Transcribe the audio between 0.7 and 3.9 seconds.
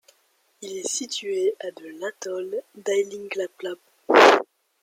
est situé à de l'atoll d'Ailinglaplap.